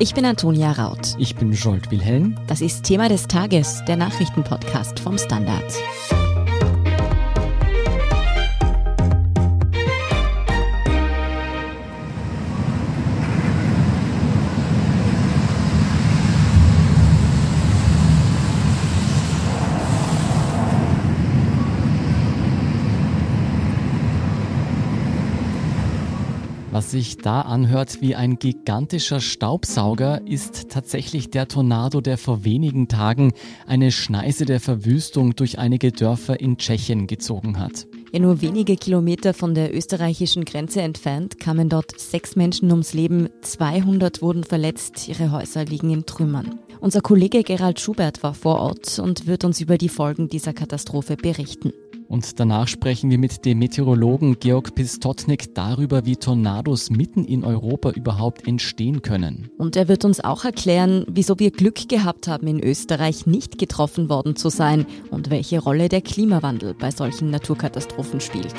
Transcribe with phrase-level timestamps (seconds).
[0.00, 1.16] Ich bin Antonia Raut.
[1.18, 2.36] Ich bin Jolt Wilhelm.
[2.46, 5.64] Das ist Thema des Tages, der Nachrichtenpodcast vom Standard.
[26.78, 32.86] Was sich da anhört wie ein gigantischer Staubsauger, ist tatsächlich der Tornado, der vor wenigen
[32.86, 33.32] Tagen
[33.66, 37.88] eine Schneise der Verwüstung durch einige Dörfer in Tschechien gezogen hat.
[38.12, 43.28] Ja, nur wenige Kilometer von der österreichischen Grenze entfernt kamen dort sechs Menschen ums Leben,
[43.42, 46.60] 200 wurden verletzt, ihre Häuser liegen in Trümmern.
[46.78, 51.16] Unser Kollege Gerald Schubert war vor Ort und wird uns über die Folgen dieser Katastrophe
[51.16, 51.72] berichten.
[52.08, 57.90] Und danach sprechen wir mit dem Meteorologen Georg Pistotnik darüber, wie Tornados mitten in Europa
[57.90, 59.50] überhaupt entstehen können.
[59.58, 64.08] Und er wird uns auch erklären, wieso wir Glück gehabt haben, in Österreich nicht getroffen
[64.08, 68.54] worden zu sein und welche Rolle der Klimawandel bei solchen Naturkatastrophen spielt.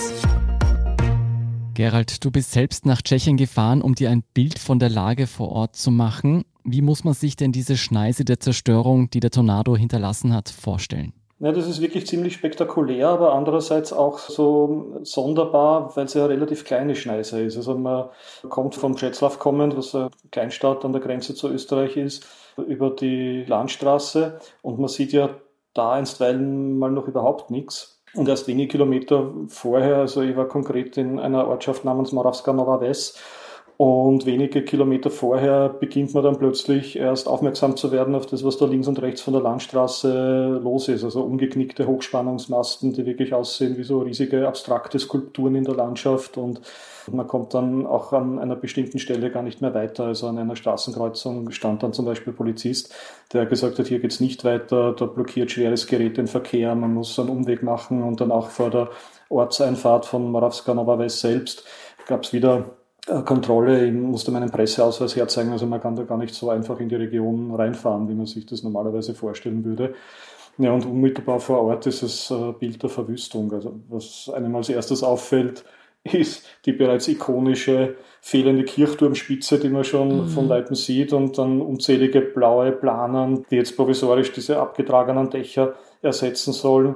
[1.73, 5.49] Gerald, du bist selbst nach Tschechien gefahren, um dir ein Bild von der Lage vor
[5.49, 6.43] Ort zu machen.
[6.63, 11.13] Wie muss man sich denn diese Schneise der Zerstörung, die der Tornado hinterlassen hat, vorstellen?
[11.41, 16.33] Ja, das ist wirklich ziemlich spektakulär, aber andererseits auch so sonderbar, weil es ja eine
[16.33, 17.55] relativ kleine Schneise ist.
[17.55, 18.09] Also man
[18.49, 23.45] kommt vom Czeslaw kommend, was eine Kleinstadt an der Grenze zu Österreich ist, über die
[23.45, 25.29] Landstraße und man sieht ja
[25.73, 28.01] da einstweilen mal noch überhaupt nichts.
[28.15, 32.81] Und erst wenige Kilometer vorher, also ich war konkret in einer Ortschaft namens Moravska Nova
[32.81, 33.17] Ves,
[33.81, 38.57] und wenige Kilometer vorher beginnt man dann plötzlich erst aufmerksam zu werden auf das, was
[38.57, 41.05] da links und rechts von der Landstraße los ist.
[41.05, 46.35] Also umgeknickte Hochspannungsmasten, die wirklich aussehen wie so riesige abstrakte Skulpturen in der Landschaft.
[46.35, 46.59] Und
[47.09, 50.07] man kommt dann auch an einer bestimmten Stelle gar nicht mehr weiter.
[50.07, 52.93] Also an einer Straßenkreuzung stand dann zum Beispiel Polizist,
[53.31, 57.17] der gesagt hat, hier geht's nicht weiter, da blockiert schweres Gerät den Verkehr, man muss
[57.17, 58.03] einen Umweg machen.
[58.03, 58.89] Und dann auch vor der
[59.29, 61.63] Ortseinfahrt von Moravska Nova Ves selbst
[62.07, 62.65] gab es wieder
[63.25, 66.89] Kontrolle, ich musste meinen Presseausweis herzeigen, also man kann da gar nicht so einfach in
[66.89, 69.95] die Region reinfahren, wie man sich das normalerweise vorstellen würde.
[70.57, 73.51] Ja, und unmittelbar vor Ort ist es äh, Bild der Verwüstung.
[73.53, 75.63] Also was einem als erstes auffällt,
[76.03, 80.27] ist die bereits ikonische fehlende Kirchturmspitze, die man schon mhm.
[80.27, 86.53] von Weitem sieht und dann unzählige blaue Planern, die jetzt provisorisch diese abgetragenen Dächer ersetzen
[86.53, 86.95] sollen.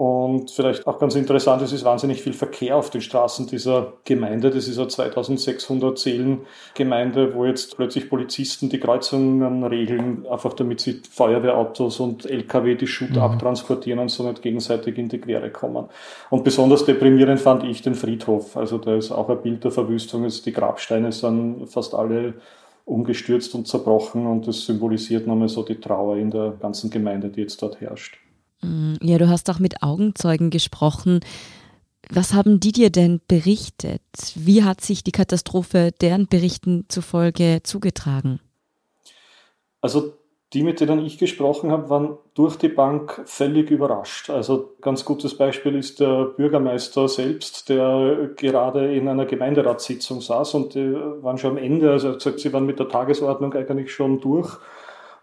[0.00, 4.48] Und vielleicht auch ganz interessant, es ist wahnsinnig viel Verkehr auf den Straßen dieser Gemeinde.
[4.48, 11.02] Das ist eine 2600 Seelen-Gemeinde, wo jetzt plötzlich Polizisten die Kreuzungen regeln, einfach damit sie
[11.10, 13.18] Feuerwehrautos und LKW die Schutt mhm.
[13.18, 15.90] abtransportieren und so nicht gegenseitig in die Quere kommen.
[16.30, 18.56] Und besonders deprimierend fand ich den Friedhof.
[18.56, 20.26] Also da ist auch ein Bild der Verwüstung.
[20.26, 22.32] Die Grabsteine sind fast alle
[22.86, 27.42] umgestürzt und zerbrochen und das symbolisiert nochmal so die Trauer in der ganzen Gemeinde, die
[27.42, 28.18] jetzt dort herrscht.
[28.62, 31.20] Mm, ja, du hast auch mit Augenzeugen gesprochen.
[32.10, 34.02] Was haben die dir denn berichtet?
[34.34, 38.40] Wie hat sich die Katastrophe deren Berichten zufolge zugetragen?
[39.80, 40.14] Also
[40.52, 44.30] die, mit denen ich gesprochen habe, waren durch die Bank völlig überrascht.
[44.30, 50.74] Also ganz gutes Beispiel ist der Bürgermeister selbst, der gerade in einer Gemeinderatssitzung saß und
[50.74, 54.58] die waren schon am Ende, also sie waren mit der Tagesordnung eigentlich schon durch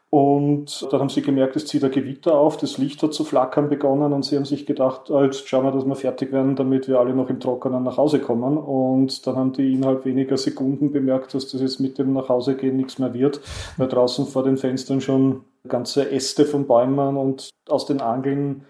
[0.09, 3.67] und dann haben sie gemerkt, es zieht ein Gewitter auf, das Licht hat zu flackern
[3.67, 6.87] begonnen und sie haben sich gedacht, ah, jetzt schauen wir, dass wir fertig werden, damit
[6.87, 8.57] wir alle noch im Trockenen nach Hause kommen.
[8.57, 12.99] Und dann haben die innerhalb weniger Sekunden bemerkt, dass das jetzt mit dem Nachhausegehen nichts
[12.99, 13.41] mehr wird,
[13.75, 18.63] weil draußen vor den Fenstern schon ganze Äste von Bäumen und aus den Angeln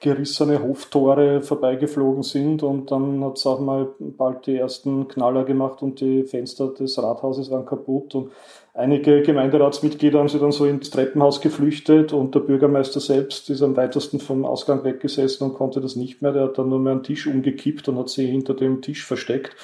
[0.00, 5.82] gerissene Hoftore vorbeigeflogen sind und dann hat es auch mal bald die ersten Knaller gemacht
[5.82, 8.30] und die Fenster des Rathauses waren kaputt und
[8.78, 13.76] einige Gemeinderatsmitglieder haben sich dann so ins Treppenhaus geflüchtet und der Bürgermeister selbst ist am
[13.76, 16.32] weitesten vom Ausgang weggesessen und konnte das nicht mehr.
[16.32, 19.56] Der hat dann nur mehr einen Tisch umgekippt und hat sich hinter dem Tisch versteckt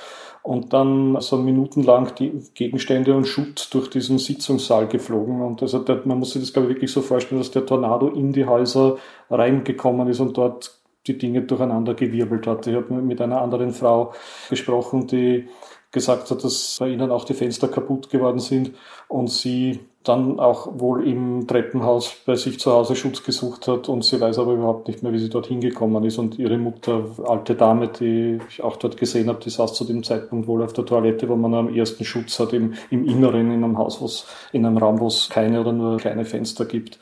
[0.42, 5.41] und dann so minutenlang die Gegenstände und Schutt durch diesen Sitzungssaal geflogen.
[5.41, 8.09] Und also der, man muss sich das, glaube ich, wirklich so vorstellen, dass der Tornado
[8.09, 8.98] in die Häuser
[9.30, 12.66] reingekommen ist und dort die Dinge durcheinander gewirbelt hat.
[12.66, 14.12] Ich habe mit einer anderen Frau
[14.50, 15.48] gesprochen, die
[15.94, 18.72] gesagt hat, dass bei ihnen auch die Fenster kaputt geworden sind
[19.08, 24.04] und sie dann auch wohl im Treppenhaus bei sich zu Hause Schutz gesucht hat und
[24.04, 26.18] sie weiß aber überhaupt nicht mehr, wie sie dort hingekommen ist.
[26.18, 30.02] Und ihre Mutter, alte Dame, die ich auch dort gesehen habe, die saß zu dem
[30.02, 33.64] Zeitpunkt wohl auf der Toilette, wo man am ersten Schutz hat, im, im Inneren, in
[33.64, 36.98] einem Haus, wo's, in einem Raum, wo es keine oder nur kleine Fenster gibt.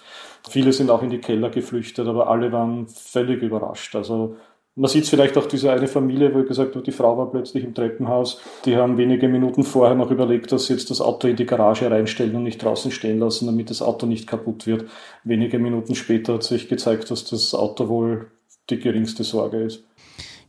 [0.49, 3.97] Viele sind auch in die Keller geflüchtet, aber alle waren völlig überrascht.
[3.97, 4.37] Also
[4.75, 7.75] Man sieht vielleicht auch diese eine Familie, wo gesagt wird, die Frau war plötzlich im
[7.75, 8.41] Treppenhaus.
[8.65, 11.91] Die haben wenige Minuten vorher noch überlegt, dass sie jetzt das Auto in die Garage
[11.91, 14.87] reinstellen und nicht draußen stehen lassen, damit das Auto nicht kaputt wird.
[15.25, 18.31] Wenige Minuten später hat sich gezeigt, dass das Auto wohl
[18.71, 19.85] die geringste Sorge ist.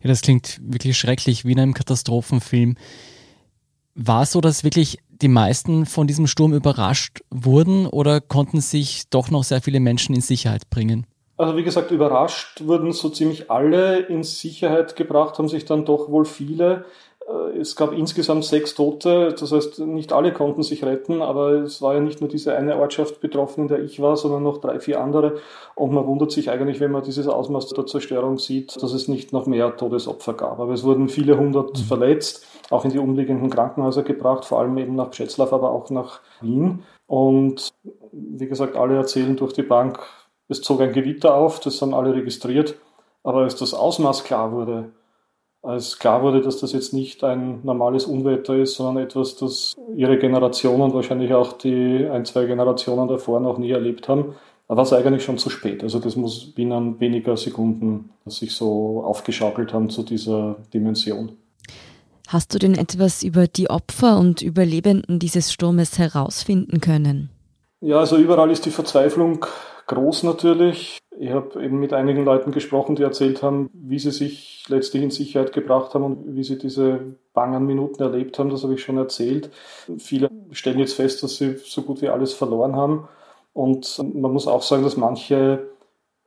[0.01, 2.77] Ja, das klingt wirklich schrecklich, wie in einem Katastrophenfilm.
[3.95, 9.09] War es so, dass wirklich die meisten von diesem Sturm überrascht wurden oder konnten sich
[9.09, 11.05] doch noch sehr viele Menschen in Sicherheit bringen?
[11.35, 16.09] Also wie gesagt, überrascht wurden so ziemlich alle in Sicherheit gebracht, haben sich dann doch
[16.09, 16.85] wohl viele.
[17.27, 21.81] Äh, es gab insgesamt sechs Tote, das heißt, nicht alle konnten sich retten, aber es
[21.81, 24.80] war ja nicht nur diese eine Ortschaft betroffen, in der ich war, sondern noch drei,
[24.80, 25.38] vier andere.
[25.75, 29.33] Und man wundert sich eigentlich, wenn man dieses Ausmaß der Zerstörung sieht, dass es nicht
[29.33, 30.59] noch mehr Todesopfer gab.
[30.59, 31.83] Aber es wurden viele hundert mhm.
[31.83, 36.21] verletzt, auch in die umliegenden Krankenhäuser gebracht, vor allem eben nach Pschetzlaw, aber auch nach
[36.41, 36.83] Wien.
[37.07, 37.74] Und
[38.12, 40.00] wie gesagt, alle erzählen durch die Bank,
[40.49, 42.75] es zog ein Gewitter auf, das haben alle registriert.
[43.23, 44.91] Aber als das Ausmaß klar wurde,
[45.61, 50.17] als klar wurde, dass das jetzt nicht ein normales Unwetter ist, sondern etwas, das ihre
[50.17, 54.35] Generation und wahrscheinlich auch die ein, zwei Generationen davor noch nie erlebt haben,
[54.67, 55.83] war es eigentlich schon zu spät.
[55.83, 61.37] Also das muss binnen weniger Sekunden sich so aufgeschaukelt haben zu dieser Dimension.
[62.27, 67.29] Hast du denn etwas über die Opfer und Überlebenden dieses Sturmes herausfinden können?
[67.81, 69.45] Ja, also überall ist die Verzweiflung
[69.88, 71.00] groß natürlich.
[71.18, 75.12] Ich habe eben mit einigen Leuten gesprochen, die erzählt haben, wie sie sich letztlich in
[75.12, 78.50] Sicherheit gebracht haben und wie sie diese bangen Minuten erlebt haben.
[78.50, 79.51] Das habe ich schon erzählt.
[79.97, 83.07] Viele stellen jetzt fest, dass sie so gut wie alles verloren haben.
[83.53, 85.68] Und man muss auch sagen, dass manche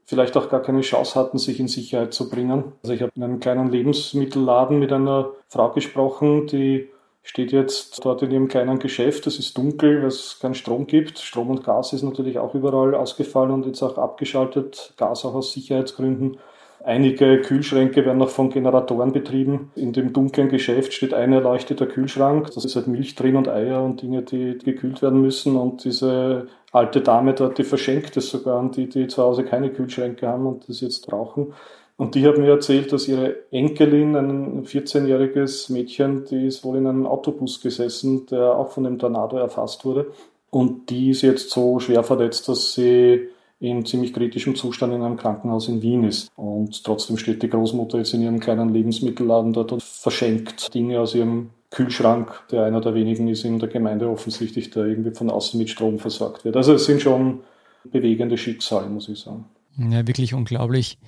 [0.04, 2.72] vielleicht auch gar keine Chance hatten, sich in Sicherheit zu bringen.
[2.82, 6.88] Also ich habe in einem kleinen Lebensmittelladen mit einer Frau gesprochen, die
[7.26, 9.26] steht jetzt dort in ihrem kleinen Geschäft.
[9.26, 11.18] Es ist dunkel, weil es keinen Strom gibt.
[11.18, 14.94] Strom und Gas ist natürlich auch überall ausgefallen und jetzt auch abgeschaltet.
[14.96, 16.38] Gas auch aus Sicherheitsgründen.
[16.84, 19.72] Einige Kühlschränke werden noch von Generatoren betrieben.
[19.74, 22.52] In dem dunklen Geschäft steht ein erleuchteter Kühlschrank.
[22.54, 25.56] Da ist halt Milch drin und Eier und Dinge, die gekühlt werden müssen.
[25.56, 29.70] Und diese alte Dame dort, die verschenkt es sogar an die, die zu Hause keine
[29.70, 31.54] Kühlschränke haben und das jetzt brauchen.
[31.96, 36.86] Und die hat mir erzählt, dass ihre Enkelin, ein 14-jähriges Mädchen, die ist wohl in
[36.86, 40.12] einem Autobus gesessen, der auch von dem Tornado erfasst wurde.
[40.50, 43.28] Und die ist jetzt so schwer verletzt, dass sie
[43.58, 46.30] in ziemlich kritischem Zustand in einem Krankenhaus in Wien ist.
[46.36, 51.14] Und trotzdem steht die Großmutter jetzt in ihrem kleinen Lebensmittelladen dort und verschenkt Dinge aus
[51.14, 55.58] ihrem Kühlschrank, der einer der wenigen ist in der Gemeinde offensichtlich, der irgendwie von außen
[55.58, 56.56] mit Strom versorgt wird.
[56.56, 57.40] Also es sind schon
[57.84, 59.46] bewegende Schicksale, muss ich sagen.
[59.78, 60.98] Ja, wirklich unglaublich.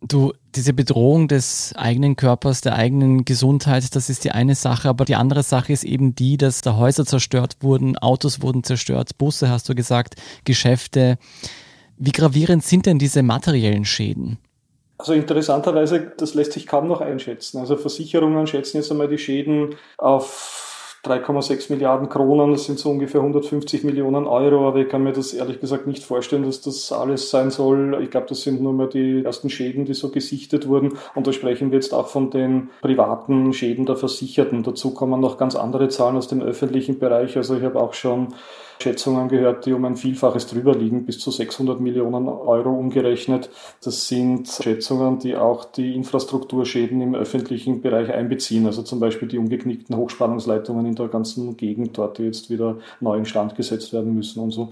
[0.00, 5.04] Du, diese Bedrohung des eigenen Körpers, der eigenen Gesundheit, das ist die eine Sache, aber
[5.04, 9.50] die andere Sache ist eben die, dass da Häuser zerstört wurden, Autos wurden zerstört, Busse,
[9.50, 10.14] hast du gesagt,
[10.44, 11.18] Geschäfte.
[11.96, 14.38] Wie gravierend sind denn diese materiellen Schäden?
[14.98, 17.58] Also interessanterweise, das lässt sich kaum noch einschätzen.
[17.58, 20.67] Also Versicherungen schätzen jetzt einmal die Schäden auf
[21.04, 25.32] 3,6 Milliarden Kronen, das sind so ungefähr 150 Millionen Euro, aber ich kann mir das
[25.32, 27.98] ehrlich gesagt nicht vorstellen, dass das alles sein soll.
[28.02, 31.32] Ich glaube, das sind nur mal die ersten Schäden, die so gesichtet wurden und da
[31.32, 34.62] sprechen wir jetzt auch von den privaten Schäden der Versicherten.
[34.64, 37.36] Dazu kommen noch ganz andere Zahlen aus dem öffentlichen Bereich.
[37.36, 38.34] Also ich habe auch schon
[38.80, 43.50] Schätzungen gehört, die um ein Vielfaches drüber liegen, bis zu 600 Millionen Euro umgerechnet.
[43.82, 49.38] Das sind Schätzungen, die auch die Infrastrukturschäden im öffentlichen Bereich einbeziehen, also zum Beispiel die
[49.38, 54.40] umgeknickten Hochspannungsleitungen in der ganzen Gegend dort, die jetzt wieder neu instand gesetzt werden müssen
[54.42, 54.70] und so.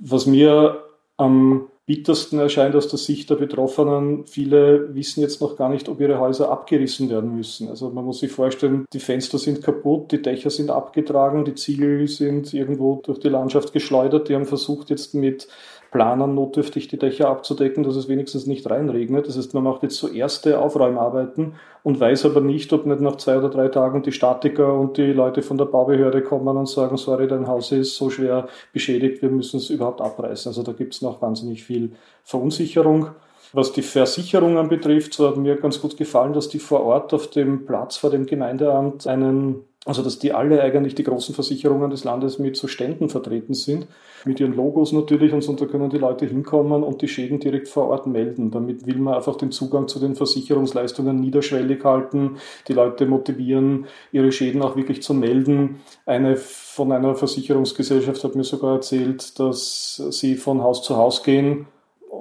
[0.00, 0.84] Was mir
[1.16, 4.24] am bittersten erscheint aus der Sicht der Betroffenen.
[4.24, 7.68] Viele wissen jetzt noch gar nicht, ob ihre Häuser abgerissen werden müssen.
[7.68, 12.08] Also man muss sich vorstellen, die Fenster sind kaputt, die Dächer sind abgetragen, die Ziegel
[12.08, 14.30] sind irgendwo durch die Landschaft geschleudert.
[14.30, 15.48] Die haben versucht jetzt mit
[15.92, 19.28] Planern notdürftig die Dächer abzudecken, dass es wenigstens nicht reinregnet.
[19.28, 23.16] Das heißt, man macht jetzt so erste Aufräumarbeiten und weiß aber nicht, ob nicht nach
[23.16, 26.96] zwei oder drei Tagen die Statiker und die Leute von der Baubehörde kommen und sagen,
[26.96, 30.48] sorry, dein Haus ist so schwer beschädigt, wir müssen es überhaupt abreißen.
[30.48, 31.92] Also da gibt es noch wahnsinnig viel
[32.24, 33.08] Verunsicherung.
[33.52, 37.28] Was die Versicherungen betrifft, so hat mir ganz gut gefallen, dass die vor Ort auf
[37.28, 42.04] dem Platz vor dem Gemeindeamt einen also, dass die alle eigentlich die großen Versicherungen des
[42.04, 43.88] Landes mit so Ständen vertreten sind,
[44.24, 47.66] mit ihren Logos natürlich und so, da können die Leute hinkommen und die Schäden direkt
[47.66, 48.52] vor Ort melden.
[48.52, 52.36] Damit will man einfach den Zugang zu den Versicherungsleistungen niederschwellig halten,
[52.68, 55.80] die Leute motivieren, ihre Schäden auch wirklich zu melden.
[56.06, 61.66] Eine von einer Versicherungsgesellschaft hat mir sogar erzählt, dass sie von Haus zu Haus gehen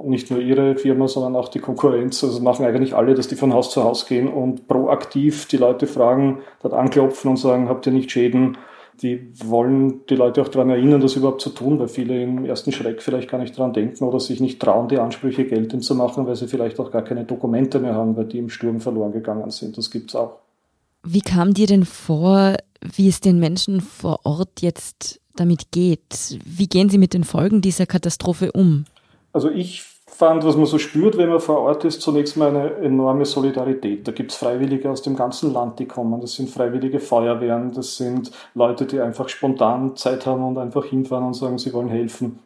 [0.03, 2.23] nicht nur ihre Firma, sondern auch die Konkurrenz.
[2.23, 5.87] Also machen eigentlich alle, dass die von Haus zu Haus gehen und proaktiv die Leute
[5.87, 8.57] fragen, dort anklopfen und sagen, habt ihr nicht Schäden?
[9.01, 12.71] die wollen die Leute auch daran erinnern, das überhaupt zu tun, weil viele im ersten
[12.71, 16.27] Schreck vielleicht gar nicht daran denken oder sich nicht trauen, die Ansprüche geltend zu machen,
[16.27, 19.49] weil sie vielleicht auch gar keine Dokumente mehr haben, weil die im Sturm verloren gegangen
[19.49, 19.77] sind.
[19.77, 20.37] Das gibt es auch.
[21.03, 26.39] Wie kam dir denn vor, wie es den Menschen vor Ort jetzt damit geht?
[26.45, 28.85] Wie gehen sie mit den Folgen dieser Katastrophe um?
[29.33, 32.75] Also ich fand, was man so spürt, wenn man vor Ort ist, zunächst mal eine
[32.75, 34.07] enorme Solidarität.
[34.07, 36.19] Da gibt es Freiwillige aus dem ganzen Land, die kommen.
[36.21, 41.25] Das sind freiwillige Feuerwehren, das sind Leute, die einfach spontan Zeit haben und einfach hinfahren
[41.25, 42.39] und sagen, sie wollen helfen,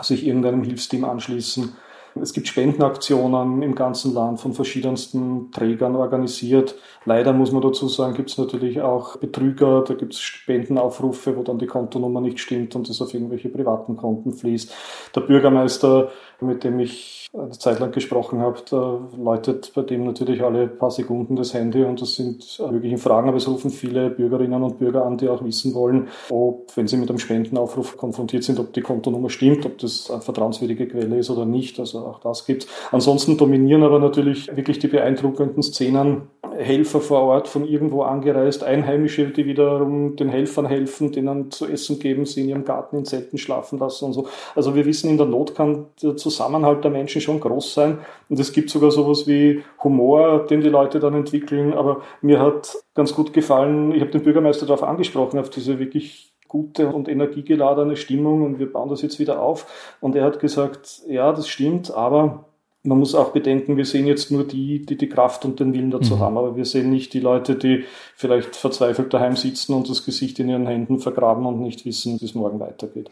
[0.00, 1.74] sich irgendeinem Hilfsteam anschließen.
[2.20, 6.76] Es gibt Spendenaktionen im ganzen Land von verschiedensten Trägern organisiert.
[7.04, 11.42] Leider muss man dazu sagen, gibt es natürlich auch Betrüger, da gibt es Spendenaufrufe, wo
[11.42, 14.74] dann die Kontonummer nicht stimmt und das auf irgendwelche privaten Konten fließt.
[15.14, 20.42] Der Bürgermeister, mit dem ich eine Zeit lang gesprochen habe, da läutet bei dem natürlich
[20.42, 24.62] alle paar Sekunden das Handy und das sind mögliche Fragen, aber es rufen viele Bürgerinnen
[24.62, 28.58] und Bürger an, die auch wissen wollen, ob, wenn sie mit einem Spendenaufruf konfrontiert sind,
[28.58, 31.78] ob die Kontonummer stimmt, ob das eine vertrauenswürdige Quelle ist oder nicht.
[31.78, 36.22] Also auch das gibt Ansonsten dominieren aber natürlich wirklich die beeindruckenden Szenen.
[36.56, 41.98] Helfer vor Ort von irgendwo angereist, Einheimische, die wiederum den Helfern helfen, denen zu essen
[41.98, 44.26] geben, sie in ihrem Garten in Zelten schlafen lassen und so.
[44.54, 47.98] Also wir wissen, in der Not kann der Zusammenhalt der Menschen schon groß sein.
[48.28, 51.74] Und es gibt sogar sowas wie Humor, den die Leute dann entwickeln.
[51.74, 56.32] Aber mir hat ganz gut gefallen, ich habe den Bürgermeister darauf angesprochen, auf diese wirklich
[56.48, 59.96] gute und energiegeladene Stimmung und wir bauen das jetzt wieder auf.
[60.00, 62.46] Und er hat gesagt, ja, das stimmt, aber
[62.86, 65.90] man muss auch bedenken, wir sehen jetzt nur die, die die Kraft und den Willen
[65.90, 66.20] dazu mhm.
[66.20, 70.38] haben, aber wir sehen nicht die Leute, die vielleicht verzweifelt daheim sitzen und das Gesicht
[70.38, 73.10] in ihren Händen vergraben und nicht wissen, wie es morgen weitergeht.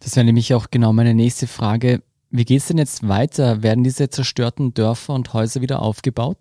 [0.00, 2.02] Das wäre nämlich auch genau meine nächste Frage.
[2.30, 3.62] Wie geht es denn jetzt weiter?
[3.62, 6.38] Werden diese zerstörten Dörfer und Häuser wieder aufgebaut?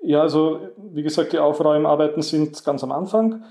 [0.00, 0.60] Ja, also
[0.92, 3.44] wie gesagt, die Aufräumarbeiten sind ganz am Anfang.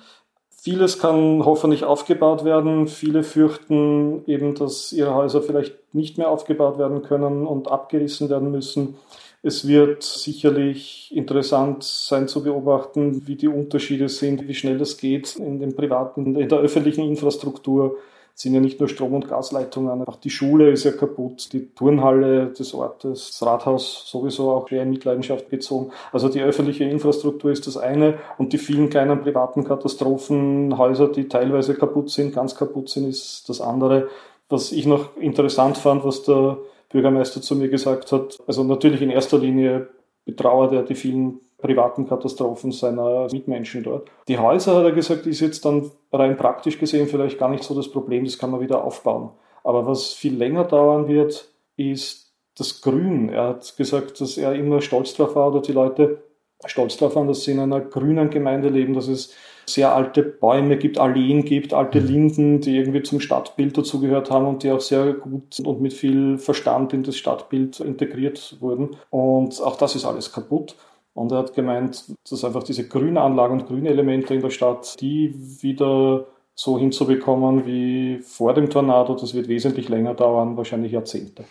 [0.50, 2.88] Vieles kann hoffentlich aufgebaut werden.
[2.88, 8.52] Viele fürchten eben, dass ihre Häuser vielleicht nicht mehr aufgebaut werden können und abgerissen werden
[8.52, 8.96] müssen.
[9.44, 15.36] Es wird sicherlich interessant sein zu beobachten, wie die Unterschiede sind, wie schnell das geht
[15.36, 17.98] in den privaten, in der öffentlichen Infrastruktur
[18.36, 22.48] sind ja nicht nur Strom- und Gasleitungen, auch die Schule ist ja kaputt, die Turnhalle
[22.48, 25.92] des Ortes, das Rathaus sowieso auch schwer in Mitleidenschaft gezogen.
[26.12, 31.76] Also die öffentliche Infrastruktur ist das eine und die vielen kleinen privaten Katastrophenhäuser, die teilweise
[31.76, 34.10] kaputt sind, ganz kaputt sind, ist das andere.
[34.50, 36.58] Was ich noch interessant fand, was der
[36.90, 39.88] Bürgermeister zu mir gesagt hat, also natürlich in erster Linie
[40.26, 44.10] betrauert er die vielen privaten Katastrophen seiner Mitmenschen dort.
[44.28, 47.74] Die Häuser, hat er gesagt, ist jetzt dann rein praktisch gesehen vielleicht gar nicht so
[47.76, 49.32] das Problem, das kann man wieder aufbauen.
[49.64, 53.30] Aber was viel länger dauern wird, ist das Grün.
[53.30, 56.24] Er hat gesagt, dass er immer stolz darauf war, oder die Leute
[56.66, 59.34] stolz darauf waren, dass sie in einer grünen Gemeinde leben, dass es
[59.66, 62.00] sehr alte Bäume gibt, Alleen gibt, alte.
[62.00, 66.38] Linden, die irgendwie zum Stadtbild dazugehört haben und die auch sehr gut und mit viel
[66.38, 68.96] Verstand in das Stadtbild integriert wurden.
[69.10, 70.76] Und auch das ist alles kaputt.
[71.16, 76.28] Und er hat gemeint, dass einfach diese Grünanlagen und Grünelemente in der Stadt, die wieder
[76.56, 81.46] so hinzubekommen wie vor dem Tornado, das wird wesentlich länger dauern, wahrscheinlich Jahrzehnte.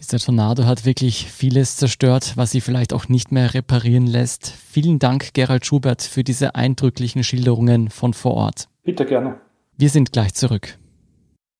[0.00, 4.48] Dieser Tornado hat wirklich vieles zerstört, was sie vielleicht auch nicht mehr reparieren lässt.
[4.48, 8.68] Vielen Dank, Gerald Schubert, für diese eindrücklichen Schilderungen von vor Ort.
[8.82, 9.40] Bitte gerne.
[9.78, 10.76] Wir sind gleich zurück.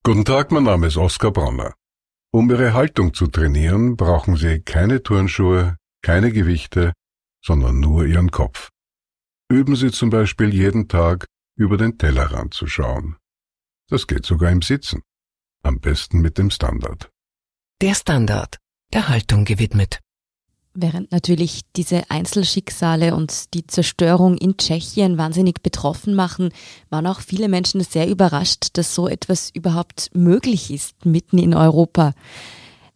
[0.02, 1.72] Guten Tag, mein Name ist Oskar Bronner.
[2.32, 6.92] Um Ihre Haltung zu trainieren, brauchen Sie keine Turnschuhe, keine Gewichte,
[7.44, 8.70] sondern nur Ihren Kopf.
[9.50, 13.16] Üben Sie zum Beispiel jeden Tag über den Tellerrand zu schauen.
[13.88, 15.02] Das geht sogar im Sitzen.
[15.64, 17.10] Am besten mit dem Standard.
[17.82, 18.58] Der Standard,
[18.92, 19.98] der Haltung gewidmet.
[20.75, 26.50] Während natürlich diese Einzelschicksale und die Zerstörung in Tschechien wahnsinnig betroffen machen,
[26.88, 32.14] waren auch viele Menschen sehr überrascht, dass so etwas überhaupt möglich ist mitten in Europa.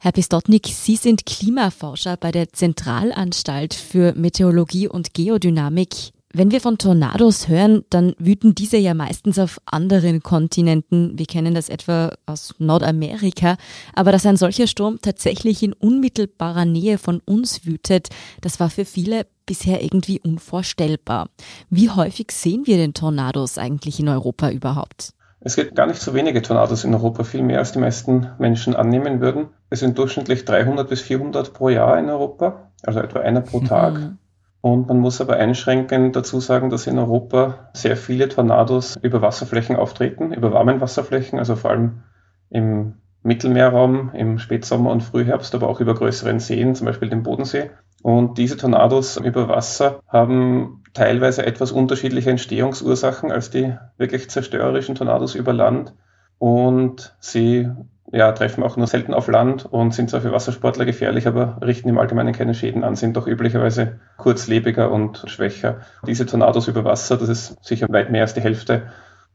[0.02, 6.12] Herr Pistotnik, Sie sind Klimaforscher bei der Zentralanstalt für Meteorologie und Geodynamik.
[6.32, 11.18] Wenn wir von Tornados hören, dann wüten diese ja meistens auf anderen Kontinenten.
[11.18, 13.58] Wir kennen das etwa aus Nordamerika.
[13.92, 18.08] Aber dass ein solcher Sturm tatsächlich in unmittelbarer Nähe von uns wütet,
[18.40, 21.28] das war für viele bisher irgendwie unvorstellbar.
[21.68, 25.12] Wie häufig sehen wir den Tornados eigentlich in Europa überhaupt?
[25.42, 28.76] Es gibt gar nicht so wenige Tornados in Europa, viel mehr als die meisten Menschen
[28.76, 29.48] annehmen würden.
[29.70, 33.94] Es sind durchschnittlich 300 bis 400 pro Jahr in Europa, also etwa einer pro Tag.
[33.94, 34.18] Mhm.
[34.60, 39.76] Und man muss aber einschränkend dazu sagen, dass in Europa sehr viele Tornados über Wasserflächen
[39.76, 42.02] auftreten, über warmen Wasserflächen, also vor allem
[42.50, 47.70] im Mittelmeerraum, im Spätsommer und Frühherbst, aber auch über größeren Seen, zum Beispiel den Bodensee.
[48.02, 55.34] Und diese Tornados über Wasser haben teilweise etwas unterschiedliche Entstehungsursachen als die wirklich zerstörerischen Tornados
[55.34, 55.94] über Land.
[56.38, 57.68] Und sie
[58.12, 61.88] ja, treffen auch nur selten auf Land und sind zwar für Wassersportler gefährlich, aber richten
[61.88, 65.80] im Allgemeinen keine Schäden an, sind doch üblicherweise kurzlebiger und schwächer.
[66.06, 68.84] Diese Tornados über Wasser, das ist sicher weit mehr als die Hälfte,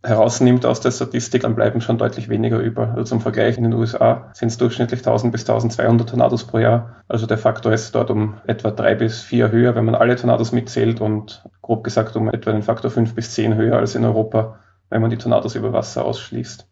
[0.06, 2.90] herausnimmt aus der Statistik, dann bleiben schon deutlich weniger über.
[2.90, 6.96] Also zum Vergleich in den USA sind es durchschnittlich 1000 bis 1200 Tornados pro Jahr.
[7.08, 10.52] Also der Faktor ist dort um etwa drei bis vier höher, wenn man alle Tornados
[10.52, 14.60] mitzählt und grob gesagt um etwa den Faktor fünf bis zehn höher als in Europa,
[14.90, 16.68] wenn man die Tornados über Wasser ausschließt.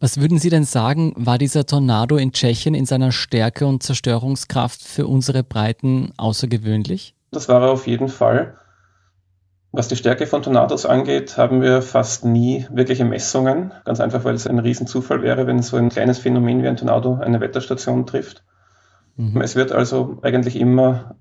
[0.00, 4.80] Was würden Sie denn sagen, war dieser Tornado in Tschechien in seiner Stärke und Zerstörungskraft
[4.82, 7.14] für unsere Breiten außergewöhnlich?
[7.32, 8.56] Das war er auf jeden Fall.
[9.70, 13.72] Was die Stärke von Tornados angeht, haben wir fast nie wirkliche Messungen.
[13.84, 17.18] Ganz einfach, weil es ein Riesenzufall wäre, wenn so ein kleines Phänomen wie ein Tornado
[17.20, 18.44] eine Wetterstation trifft.
[19.16, 19.40] Mhm.
[19.42, 21.16] Es wird also eigentlich immer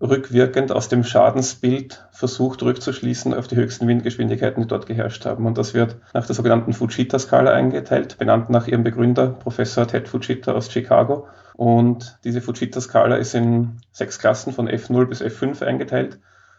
[0.00, 5.46] rückwirkend aus dem Schadensbild versucht rückzuschließen auf die höchsten Windgeschwindigkeiten, die dort geherrscht haben.
[5.46, 10.52] Und das wird nach der sogenannten Fujita-Skala eingeteilt, benannt nach ihrem Begründer, Professor Ted Fujita
[10.52, 11.28] aus Chicago.
[11.54, 16.18] Und diese Fujita-Skala ist in sechs Klassen von F0 bis F5 eingeteilt,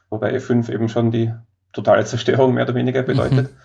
[0.09, 1.33] wobei F5 eben schon die
[1.73, 3.51] totale Zerstörung mehr oder weniger bedeutet.
[3.51, 3.57] Mhm.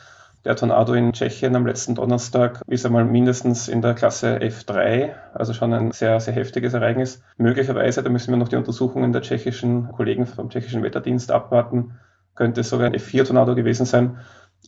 [0.45, 5.55] Der Tornado in Tschechien am letzten Donnerstag ist einmal mindestens in der Klasse F3, also
[5.55, 7.23] schon ein sehr, sehr heftiges Ereignis.
[7.37, 11.93] Möglicherweise, da müssen wir noch die Untersuchungen der tschechischen Kollegen vom tschechischen Wetterdienst abwarten,
[12.35, 14.19] könnte es sogar ein F4-Tornado gewesen sein.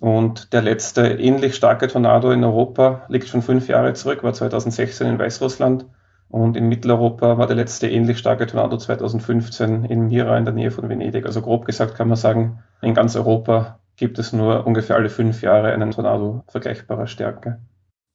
[0.01, 5.09] Und der letzte ähnlich starke Tornado in Europa liegt schon fünf Jahre zurück, war 2016
[5.09, 5.87] in Weißrussland.
[6.29, 10.71] Und in Mitteleuropa war der letzte ähnlich starke Tornado 2015 in Mira in der Nähe
[10.71, 11.27] von Venedig.
[11.27, 15.43] Also grob gesagt kann man sagen, in ganz Europa gibt es nur ungefähr alle fünf
[15.43, 17.61] Jahre einen Tornado vergleichbarer Stärke.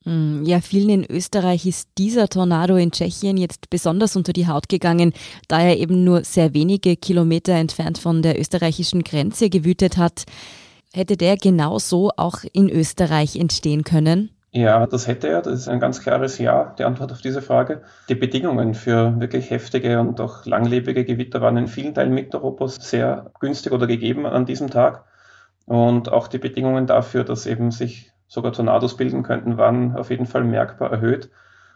[0.06, 4.70] Hm, ja, vielen in Österreich ist dieser Tornado in Tschechien jetzt besonders unter die Haut
[4.70, 5.14] gegangen,
[5.48, 10.24] da er eben nur sehr wenige Kilometer entfernt von der österreichischen Grenze gewütet hat.
[10.94, 14.32] Hätte der genauso auch in Österreich entstehen können?
[14.52, 15.42] Ja, das hätte er.
[15.42, 17.84] Das ist ein ganz klares Ja, die Antwort auf diese Frage.
[18.10, 23.32] Die Bedingungen für wirklich heftige und auch langlebige Gewitter waren in vielen Teilen Mitteleuropas sehr
[23.40, 25.06] günstig oder gegeben an diesem Tag.
[25.66, 30.26] Und auch die Bedingungen dafür, dass eben sich sogar Tornados bilden könnten, waren auf jeden
[30.26, 31.30] Fall merkbar erhöht.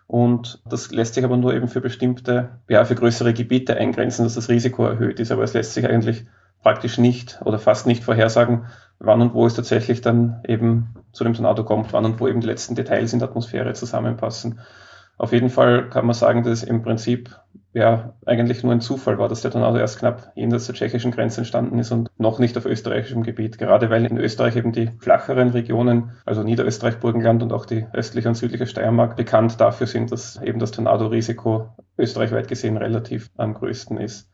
[0.08, 4.36] Und das lässt sich aber nur eben für bestimmte, ja, für größere Gebiete eingrenzen, dass
[4.36, 5.32] das Risiko erhöht ist.
[5.32, 6.26] Aber es lässt sich eigentlich
[6.64, 8.66] praktisch nicht oder fast nicht vorhersagen,
[9.00, 12.42] wann und wo es tatsächlich dann eben zu dem Tornado kommt, wann und wo eben
[12.42, 14.60] die letzten Details in der Atmosphäre zusammenpassen.
[15.18, 17.30] Auf jeden Fall kann man sagen, dass im Prinzip
[17.74, 21.42] ja eigentlich nur ein Zufall war, dass der Tornado erst knapp jenseits der tschechischen Grenze
[21.42, 23.58] entstanden ist und noch nicht auf österreichischem Gebiet.
[23.58, 28.30] Gerade weil in Österreich eben die flacheren Regionen, also Niederösterreich, Burgenland und auch die östliche
[28.30, 33.98] und südliche Steiermark bekannt dafür sind, dass eben das Tornado-Risiko österreichweit gesehen relativ am größten
[33.98, 34.33] ist.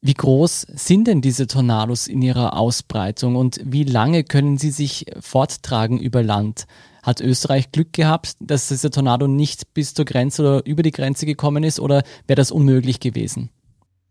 [0.00, 5.06] Wie groß sind denn diese Tornados in ihrer Ausbreitung und wie lange können sie sich
[5.18, 6.66] forttragen über Land?
[7.02, 11.26] Hat Österreich Glück gehabt, dass dieser Tornado nicht bis zur Grenze oder über die Grenze
[11.26, 13.50] gekommen ist oder wäre das unmöglich gewesen?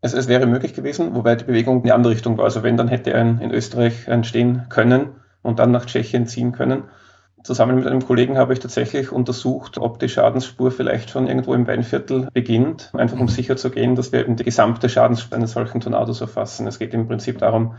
[0.02, 2.46] Es, es wäre möglich gewesen, wobei die Bewegung in die andere Richtung war.
[2.46, 6.84] Also wenn, dann hätte er in Österreich entstehen können und dann nach Tschechien ziehen können.
[7.44, 11.68] Zusammen mit einem Kollegen habe ich tatsächlich untersucht, ob die Schadensspur vielleicht schon irgendwo im
[11.68, 13.30] Weinviertel beginnt, einfach um mhm.
[13.30, 16.68] sicher zu gehen, dass wir eben die gesamte Schadensspur eines solchen Tornados erfassen.
[16.68, 17.76] Es geht im Prinzip darum,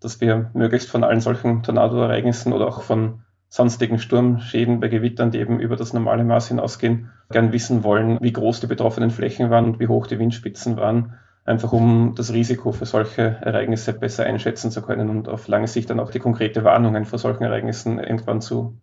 [0.00, 5.38] dass wir möglichst von allen solchen Tornadoereignissen oder auch von sonstigen Sturmschäden bei Gewittern, die
[5.38, 9.64] eben über das normale Maß hinausgehen, gern wissen wollen, wie groß die betroffenen Flächen waren
[9.64, 14.70] und wie hoch die Windspitzen waren, einfach um das Risiko für solche Ereignisse besser einschätzen
[14.70, 18.40] zu können und auf lange Sicht dann auch die konkrete Warnungen vor solchen Ereignissen irgendwann
[18.40, 18.78] zu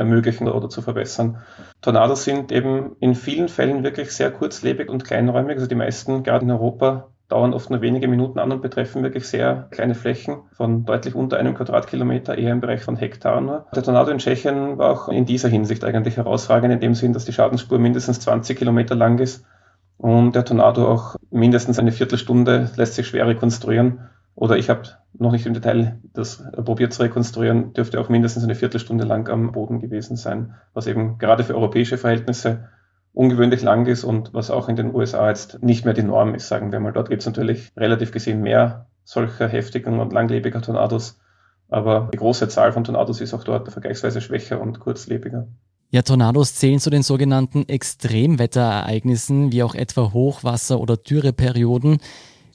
[0.00, 1.38] ermöglichen oder zu verbessern.
[1.80, 5.56] Tornados sind eben in vielen Fällen wirklich sehr kurzlebig und kleinräumig.
[5.56, 9.28] Also die meisten, gerade in Europa, dauern oft nur wenige Minuten an und betreffen wirklich
[9.28, 13.66] sehr kleine Flächen von deutlich unter einem Quadratkilometer, eher im Bereich von Hektaren nur.
[13.74, 17.24] Der Tornado in Tschechien war auch in dieser Hinsicht eigentlich herausragend, in dem Sinn, dass
[17.24, 19.44] die Schadensspur mindestens 20 Kilometer lang ist
[19.96, 24.08] und der Tornado auch mindestens eine Viertelstunde lässt sich schwer rekonstruieren.
[24.34, 24.82] Oder ich habe
[25.20, 29.52] noch nicht im Detail das probiert zu rekonstruieren, dürfte auch mindestens eine Viertelstunde lang am
[29.52, 32.68] Boden gewesen sein, was eben gerade für europäische Verhältnisse
[33.12, 36.48] ungewöhnlich lang ist und was auch in den USA jetzt nicht mehr die Norm ist,
[36.48, 36.92] sagen wir mal.
[36.92, 41.18] Dort gibt es natürlich relativ gesehen mehr solcher heftigen und langlebiger Tornados,
[41.68, 45.48] aber die große Zahl von Tornados ist auch dort vergleichsweise schwächer und kurzlebiger.
[45.90, 51.98] Ja, Tornados zählen zu den sogenannten Extremwetterereignissen, wie auch etwa Hochwasser- oder Dürreperioden.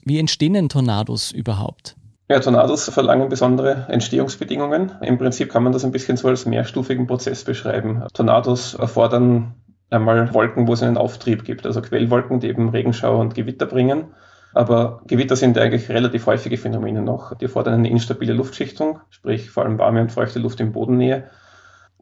[0.04, 1.95] Wie entstehen denn Tornados überhaupt?
[2.28, 4.92] Ja, Tornados verlangen besondere Entstehungsbedingungen.
[5.00, 8.02] Im Prinzip kann man das ein bisschen so als mehrstufigen Prozess beschreiben.
[8.12, 9.54] Tornados erfordern
[9.90, 14.06] einmal Wolken, wo es einen Auftrieb gibt, also Quellwolken, die eben Regenschauer und Gewitter bringen.
[14.54, 17.34] Aber Gewitter sind eigentlich relativ häufige Phänomene noch.
[17.34, 21.30] Die fordern eine instabile Luftschichtung, sprich vor allem warme und feuchte Luft in Bodennähe,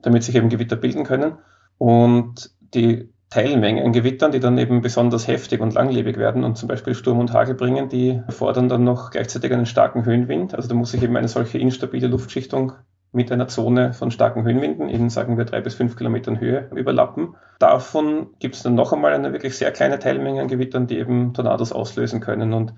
[0.01, 1.39] damit sich eben Gewitter bilden können.
[1.77, 6.69] Und die Teilmenge an Gewittern, die dann eben besonders heftig und langlebig werden und zum
[6.69, 10.55] Beispiel Sturm und Hagel bringen, die fordern dann noch gleichzeitig einen starken Höhenwind.
[10.55, 12.75] Also da muss sich eben eine solche instabile Luftschichtung
[13.11, 17.35] mit einer Zone von starken Höhenwinden in, sagen wir, drei bis fünf Kilometern Höhe überlappen.
[17.59, 21.35] Davon gibt es dann noch einmal eine wirklich sehr kleine Teilmenge an Gewittern, die eben
[21.35, 22.53] Tornados auslösen können.
[22.53, 22.73] Und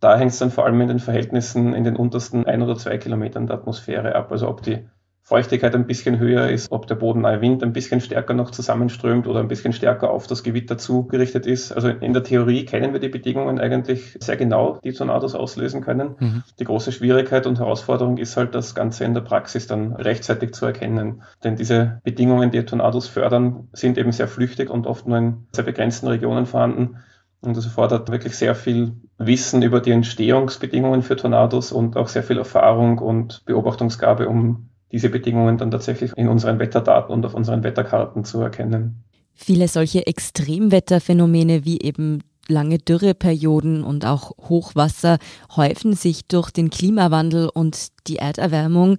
[0.00, 2.98] da hängt es dann vor allem in den Verhältnissen in den untersten ein oder zwei
[2.98, 4.30] Kilometern der Atmosphäre ab.
[4.30, 4.86] Also ob die
[5.28, 9.40] Feuchtigkeit ein bisschen höher ist, ob der bodennahe Wind ein bisschen stärker noch zusammenströmt oder
[9.40, 11.72] ein bisschen stärker auf das Gewitter zugerichtet ist.
[11.72, 16.14] Also in der Theorie kennen wir die Bedingungen eigentlich sehr genau, die Tornados auslösen können.
[16.20, 16.42] Mhm.
[16.60, 20.64] Die große Schwierigkeit und Herausforderung ist halt, das Ganze in der Praxis dann rechtzeitig zu
[20.64, 21.22] erkennen.
[21.42, 25.64] Denn diese Bedingungen, die Tornados fördern, sind eben sehr flüchtig und oft nur in sehr
[25.64, 26.98] begrenzten Regionen vorhanden.
[27.40, 32.22] Und das erfordert wirklich sehr viel Wissen über die Entstehungsbedingungen für Tornados und auch sehr
[32.22, 37.62] viel Erfahrung und Beobachtungsgabe, um diese Bedingungen dann tatsächlich in unseren Wetterdaten und auf unseren
[37.62, 39.04] Wetterkarten zu erkennen.
[39.34, 45.18] Viele solche Extremwetterphänomene wie eben lange Dürreperioden und auch Hochwasser
[45.54, 48.96] häufen sich durch den Klimawandel und die Erderwärmung.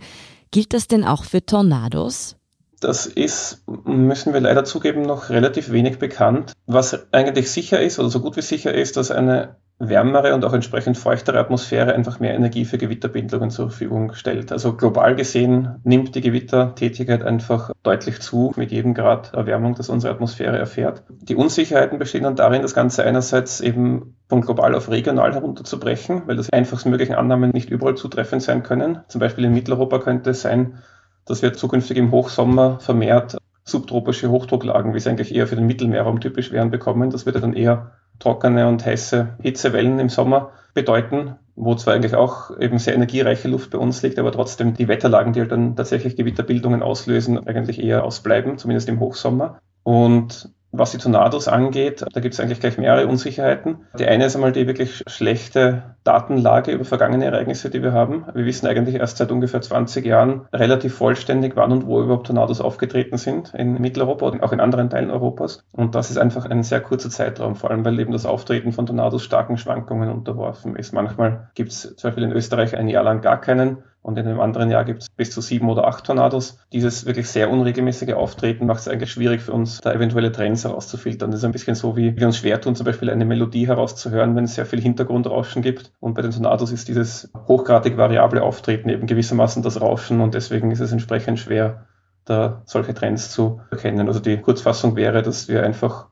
[0.52, 2.36] Gilt das denn auch für Tornados?
[2.80, 6.54] Das ist, müssen wir leider zugeben, noch relativ wenig bekannt.
[6.68, 10.54] Was eigentlich sicher ist oder so gut wie sicher ist, dass eine wärmere und auch
[10.54, 14.52] entsprechend feuchtere Atmosphäre einfach mehr Energie für Gewitterbildungen zur Verfügung stellt.
[14.52, 20.14] Also global gesehen nimmt die Gewittertätigkeit einfach deutlich zu mit jedem Grad Erwärmung, das unsere
[20.14, 21.04] Atmosphäre erfährt.
[21.10, 26.38] Die Unsicherheiten bestehen dann darin, das Ganze einerseits eben von global auf regional herunterzubrechen, weil
[26.38, 29.02] das einfachstmöglichen Annahmen nicht überall zutreffend sein können.
[29.10, 30.80] Zum Beispiel in Mitteleuropa könnte es sein,
[31.26, 33.38] dass wir zukünftig im Hochsommer vermehrt
[33.68, 37.10] subtropische Hochdrucklagen, wie es eigentlich eher für den Mittelmeerraum typisch wären, bekommen.
[37.10, 42.58] Das würde dann eher trockene und heiße Hitzewellen im Sommer bedeuten, wo zwar eigentlich auch
[42.60, 46.16] eben sehr energiereiche Luft bei uns liegt, aber trotzdem die Wetterlagen, die halt dann tatsächlich
[46.16, 49.60] Gewitterbildungen auslösen, eigentlich eher ausbleiben, zumindest im Hochsommer.
[49.84, 53.86] Und was die Tornados angeht, da gibt es eigentlich gleich mehrere Unsicherheiten.
[53.98, 58.26] Die eine ist einmal die wirklich schlechte Datenlage über vergangene Ereignisse, die wir haben.
[58.34, 62.62] Wir wissen eigentlich erst seit ungefähr 20 Jahren relativ vollständig, wann und wo überhaupt Tornados
[62.62, 65.64] aufgetreten sind in Mitteleuropa und auch in anderen Teilen Europas.
[65.72, 68.86] Und das ist einfach ein sehr kurzer Zeitraum, vor allem weil eben das Auftreten von
[68.86, 70.94] Tornados starken Schwankungen unterworfen ist.
[70.94, 74.40] Manchmal gibt es zum Beispiel in Österreich ein Jahr lang gar keinen und in einem
[74.40, 76.60] anderen Jahr gibt es bis zu sieben oder acht Tornados.
[76.72, 81.30] Dieses wirklich sehr unregelmäßige Auftreten macht es eigentlich schwierig für uns, da eventuelle Trends herauszufiltern.
[81.32, 84.36] Das ist ein bisschen so, wie wir uns schwer tun, zum Beispiel eine Melodie herauszuhören,
[84.36, 85.92] wenn es sehr viel Hintergrundrauschen gibt.
[86.00, 90.72] Und bei den Tornados ist dieses hochgradig variable Auftreten eben gewissermaßen das Rauschen und deswegen
[90.72, 91.86] ist es entsprechend schwer,
[92.24, 94.08] da solche Trends zu erkennen.
[94.08, 96.08] Also die Kurzfassung wäre, dass wir einfach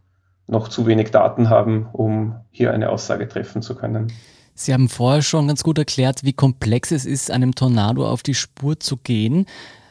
[0.48, 4.12] noch zu wenig Daten haben, um hier eine Aussage treffen zu können.
[4.58, 8.34] Sie haben vorher schon ganz gut erklärt, wie komplex es ist, einem Tornado auf die
[8.34, 9.48] Spur zu gehen.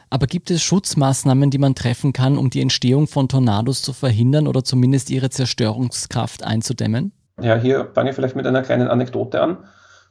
[0.09, 4.47] Aber gibt es Schutzmaßnahmen, die man treffen kann, um die Entstehung von Tornados zu verhindern
[4.47, 7.11] oder zumindest ihre Zerstörungskraft einzudämmen?
[7.39, 9.57] Ja, hier fange ich vielleicht mit einer kleinen Anekdote an.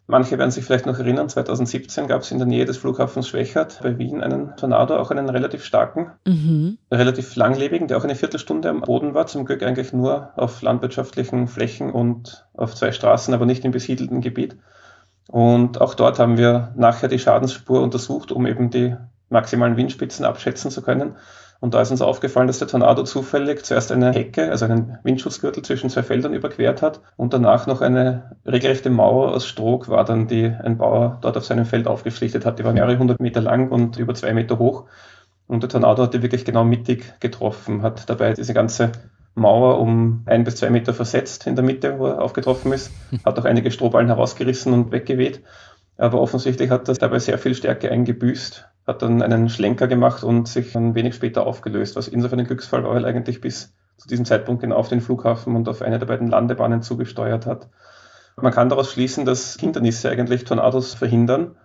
[0.07, 3.81] Manche werden sich vielleicht noch erinnern, 2017 gab es in der Nähe des Flughafens Schwächert
[3.83, 6.77] bei Wien einen Tornado, auch einen relativ starken, mhm.
[6.91, 11.49] relativ langlebigen, der auch eine Viertelstunde am Boden war, zum Glück eigentlich nur auf landwirtschaftlichen
[11.49, 14.59] Flächen und auf zwei Straßen, aber nicht im besiedelten Gebiet.
[15.29, 18.95] Und auch dort haben wir nachher die Schadensspur untersucht, um eben die
[19.31, 21.17] maximalen Windspitzen abschätzen zu können.
[21.65, 25.63] Und da ist uns aufgefallen, dass der Tornado zufällig zuerst eine Hecke, also einen Windschutzgürtel
[25.65, 30.27] zwischen zwei Feldern überquert hat und danach noch eine regelrechte Mauer aus Stroh war dann,
[30.29, 32.59] die ein Bauer dort auf seinem Feld aufgeschlichtet hat.
[32.59, 34.85] Die war mehrere hundert Meter lang und über zwei Meter hoch.
[35.47, 38.93] Und der Tornado hat die wirklich genau mittig getroffen, hat dabei diese ganze
[39.35, 42.93] Mauer um ein bis zwei Meter versetzt in der Mitte, wo er aufgetroffen ist,
[43.25, 45.41] hat auch einige Strohballen herausgerissen und weggeweht.
[45.97, 50.49] Aber offensichtlich hat das dabei sehr viel Stärke eingebüßt hat dann einen Schlenker gemacht und
[50.49, 54.25] sich dann wenig später aufgelöst, was insofern ein Glücksfall war, weil eigentlich bis zu diesem
[54.25, 57.69] Zeitpunkt genau auf den Flughafen und auf eine der beiden Landebahnen zugesteuert hat.
[58.37, 61.57] Man kann daraus schließen, dass Hindernisse eigentlich Tornados verhindern.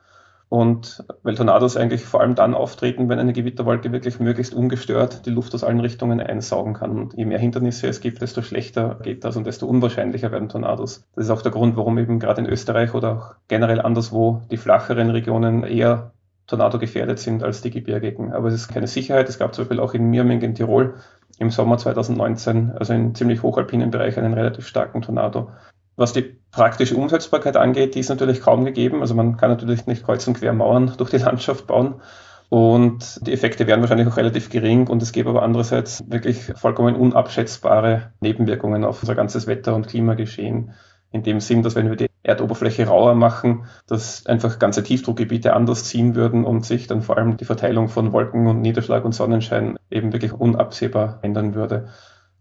[0.49, 5.29] Und weil Tornados eigentlich vor allem dann auftreten, wenn eine Gewitterwolke wirklich möglichst ungestört die
[5.29, 6.97] Luft aus allen Richtungen einsaugen kann.
[6.97, 11.03] Und je mehr Hindernisse es gibt, desto schlechter geht das und desto unwahrscheinlicher werden Tornados.
[11.15, 14.57] Das ist auch der Grund, warum eben gerade in Österreich oder auch generell anderswo die
[14.57, 16.13] flacheren Regionen eher
[16.49, 18.33] Tornado gefährdet sind als die gebirgigen.
[18.33, 19.29] Aber es ist keine Sicherheit.
[19.29, 20.95] Es gab zum Beispiel auch in Mirming in Tirol
[21.37, 25.51] im Sommer 2019, also in ziemlich hochalpinen Bereich, einen relativ starken Tornado.
[25.95, 29.01] Was die praktische Umsetzbarkeit angeht, die ist natürlich kaum gegeben.
[29.01, 32.01] Also man kann natürlich nicht kreuz und quer Mauern durch die Landschaft bauen.
[32.49, 36.95] Und die Effekte wären wahrscheinlich auch relativ gering und es gäbe aber andererseits wirklich vollkommen
[36.95, 40.73] unabschätzbare Nebenwirkungen auf unser ganzes Wetter- und Klimageschehen.
[41.11, 45.85] In dem Sinn, dass wenn wir die Erdoberfläche rauer machen, dass einfach ganze Tiefdruckgebiete anders
[45.85, 49.77] ziehen würden und sich dann vor allem die Verteilung von Wolken und Niederschlag und Sonnenschein
[49.89, 51.87] eben wirklich unabsehbar ändern würde.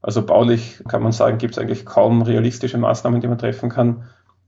[0.02, 4.04] Also baulich kann man sagen, gibt es eigentlich kaum realistische Maßnahmen, die man treffen kann.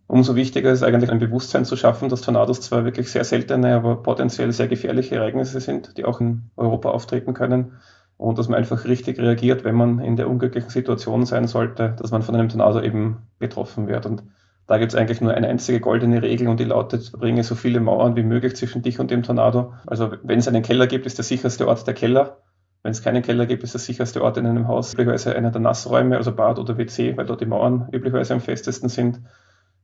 [0.06, 4.02] Umso wichtiger ist eigentlich ein Bewusstsein zu schaffen, dass Tornados zwar wirklich sehr seltene, aber
[4.02, 7.78] potenziell sehr gefährliche Ereignisse sind, die auch in Europa auftreten können
[8.20, 12.10] und dass man einfach richtig reagiert, wenn man in der unglücklichen Situation sein sollte, dass
[12.10, 14.04] man von einem Tornado eben betroffen wird.
[14.04, 14.24] Und
[14.70, 17.80] da gibt es eigentlich nur eine einzige goldene Regel und die lautet, bringe so viele
[17.80, 19.74] Mauern wie möglich zwischen dich und dem Tornado.
[19.84, 22.36] Also wenn es einen Keller gibt, ist der sicherste Ort der Keller.
[22.84, 25.60] Wenn es keinen Keller gibt, ist der sicherste Ort in einem Haus üblicherweise einer der
[25.60, 29.22] Nassräume, also Bad oder WC, weil dort die Mauern üblicherweise am festesten sind.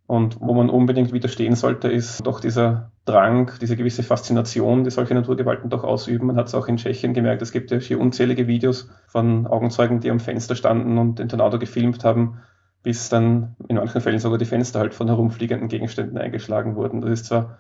[0.06, 5.14] Und wo man unbedingt widerstehen sollte, ist doch dieser Drang, diese gewisse Faszination, die solche
[5.14, 6.28] Naturgewalten doch ausüben.
[6.28, 9.98] Man hat es auch in Tschechien gemerkt, es gibt ja hier unzählige Videos von Augenzeugen,
[9.98, 12.38] die am Fenster standen und den Tornado gefilmt haben
[12.86, 17.00] bis dann in manchen Fällen sogar die Fenster halt von herumfliegenden Gegenständen eingeschlagen wurden.
[17.00, 17.58] Das ist zwar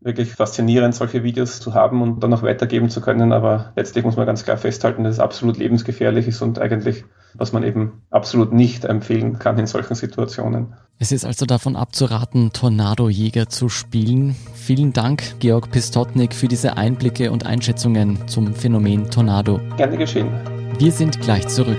[0.00, 4.16] wirklich faszinierend, solche Videos zu haben und dann noch weitergeben zu können, aber letztlich muss
[4.16, 8.52] man ganz klar festhalten, dass es absolut lebensgefährlich ist und eigentlich, was man eben absolut
[8.52, 10.74] nicht empfehlen kann in solchen Situationen.
[10.98, 14.34] Es ist also davon abzuraten, Tornadojäger zu spielen.
[14.54, 19.60] Vielen Dank, Georg Pistotnik, für diese Einblicke und Einschätzungen zum Phänomen Tornado.
[19.76, 20.32] Gerne geschehen.
[20.80, 21.78] Wir sind gleich zurück.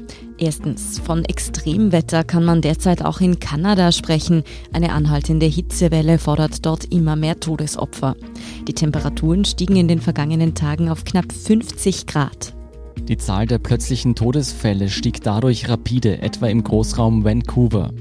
[0.41, 4.43] Erstens, von Extremwetter kann man derzeit auch in Kanada sprechen.
[4.73, 8.15] Eine anhaltende Hitzewelle fordert dort immer mehr Todesopfer.
[8.67, 12.55] Die Temperaturen stiegen in den vergangenen Tagen auf knapp 50 Grad.
[13.07, 17.91] Die Zahl der plötzlichen Todesfälle stieg dadurch rapide, etwa im Großraum Vancouver.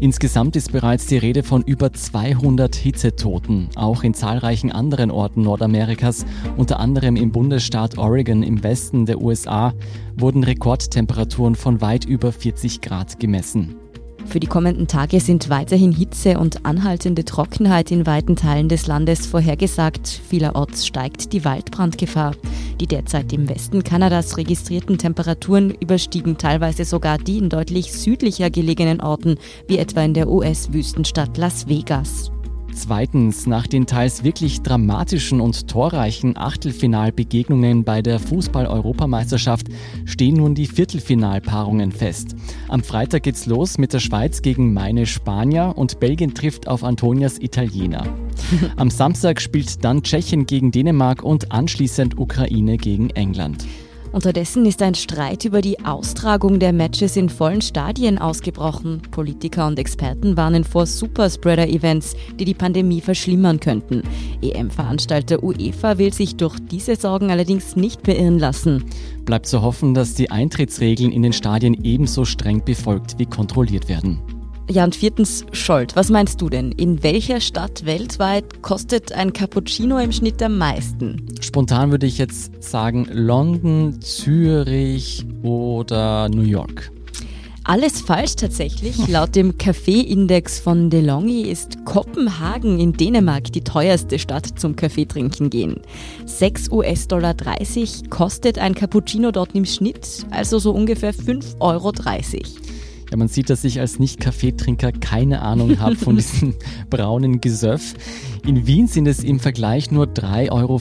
[0.00, 6.24] Insgesamt ist bereits die Rede von über 200 Hitzetoten, auch in zahlreichen anderen Orten Nordamerikas,
[6.56, 9.72] unter anderem im Bundesstaat Oregon im Westen der USA,
[10.16, 13.76] wurden Rekordtemperaturen von weit über 40 Grad gemessen.
[14.26, 19.26] Für die kommenden Tage sind weiterhin Hitze und anhaltende Trockenheit in weiten Teilen des Landes
[19.26, 20.06] vorhergesagt.
[20.06, 22.34] Vielerorts steigt die Waldbrandgefahr.
[22.80, 29.00] Die derzeit im Westen Kanadas registrierten Temperaturen überstiegen teilweise sogar die in deutlich südlicher gelegenen
[29.00, 32.30] Orten, wie etwa in der US-Wüstenstadt Las Vegas.
[32.78, 39.66] Zweitens, nach den teils wirklich dramatischen und torreichen Achtelfinalbegegnungen bei der Fußball-Europameisterschaft
[40.04, 42.36] stehen nun die Viertelfinalpaarungen fest.
[42.68, 47.40] Am Freitag geht's los mit der Schweiz gegen meine Spanier und Belgien trifft auf Antonias
[47.40, 48.06] Italiener.
[48.76, 53.66] Am Samstag spielt dann Tschechien gegen Dänemark und anschließend Ukraine gegen England.
[54.12, 59.02] Unterdessen ist ein Streit über die Austragung der Matches in vollen Stadien ausgebrochen.
[59.10, 64.02] Politiker und Experten warnen vor Superspreader-Events, die die Pandemie verschlimmern könnten.
[64.40, 68.84] EM-Veranstalter UEFA will sich durch diese Sorgen allerdings nicht beirren lassen.
[69.24, 74.37] Bleibt zu hoffen, dass die Eintrittsregeln in den Stadien ebenso streng befolgt wie kontrolliert werden.
[74.70, 76.72] Ja, und viertens, Scholt, was meinst du denn?
[76.72, 81.26] In welcher Stadt weltweit kostet ein Cappuccino im Schnitt am meisten?
[81.40, 86.90] Spontan würde ich jetzt sagen London, Zürich oder New York.
[87.64, 88.96] Alles falsch tatsächlich.
[89.08, 95.80] Laut dem Kaffee-Index von DeLonghi ist Kopenhagen in Dänemark die teuerste Stadt zum Kaffeetrinken gehen.
[96.26, 101.92] 6 US-Dollar 30 kostet ein Cappuccino dort im Schnitt, also so ungefähr 5,30 Euro.
[103.10, 106.54] Ja, man sieht, dass ich als Nicht-Kaffeetrinker keine Ahnung habe von diesem
[106.90, 107.94] braunen Gesöff.
[108.46, 110.78] In Wien sind es im Vergleich nur 3,40 Euro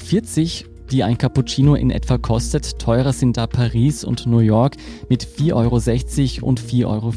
[0.92, 2.80] die ein Cappuccino in etwa kostet.
[2.80, 4.78] Teurer sind da Paris und New York
[5.10, 7.14] mit 4,60 Euro und 4,40 Euro.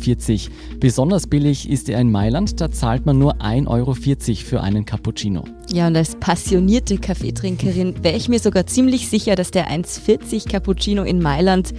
[0.80, 5.44] Besonders billig ist er in Mailand, da zahlt man nur 1,40 Euro für einen Cappuccino.
[5.72, 11.02] Ja, und als passionierte Kaffeetrinkerin wäre ich mir sogar ziemlich sicher, dass der 1,40 Cappuccino
[11.04, 11.72] in Mailand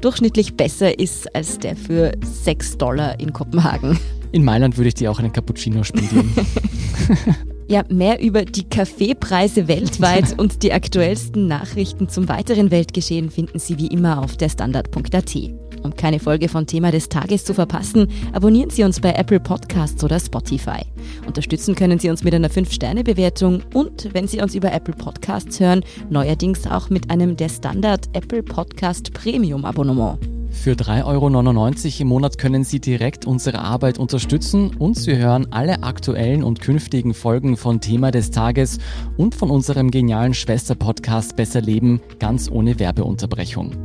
[0.00, 3.98] durchschnittlich besser ist als der für 6 Dollar in Kopenhagen.
[4.32, 6.32] In Mailand würde ich dir auch einen Cappuccino spendieren.
[7.68, 13.76] Ja, mehr über die Kaffeepreise weltweit und die aktuellsten Nachrichten zum weiteren Weltgeschehen finden Sie
[13.78, 15.36] wie immer auf der Standard.at.
[15.86, 20.02] Um keine Folge von Thema des Tages zu verpassen, abonnieren Sie uns bei Apple Podcasts
[20.02, 20.82] oder Spotify.
[21.26, 25.84] Unterstützen können Sie uns mit einer 5-Sterne-Bewertung und, wenn Sie uns über Apple Podcasts hören,
[26.10, 30.18] neuerdings auch mit einem der Standard Apple Podcast Premium Abonnement.
[30.62, 35.84] Für 3,99 Euro im Monat können Sie direkt unsere Arbeit unterstützen und Sie hören alle
[35.84, 38.78] aktuellen und künftigen Folgen von Thema des Tages
[39.16, 43.76] und von unserem genialen Schwester-Podcast Besser Leben ganz ohne Werbeunterbrechung.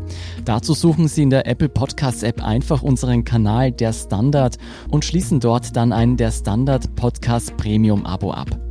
[0.43, 4.57] Dazu suchen Sie in der Apple Podcast App einfach unseren Kanal Der Standard
[4.89, 8.70] und schließen dort dann ein Der Standard Podcast Premium Abo ab.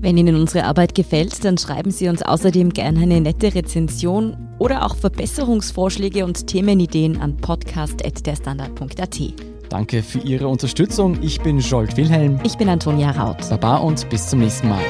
[0.00, 4.86] Wenn Ihnen unsere Arbeit gefällt, dann schreiben Sie uns außerdem gerne eine nette Rezension oder
[4.86, 9.20] auch Verbesserungsvorschläge und Themenideen an podcast.derstandard.at.
[9.68, 11.18] Danke für Ihre Unterstützung.
[11.22, 12.40] Ich bin Jolt Wilhelm.
[12.44, 13.48] Ich bin Antonia Raut.
[13.50, 14.82] Baba und bis zum nächsten Mal.